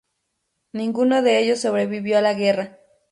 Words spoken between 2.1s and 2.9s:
a la guerra.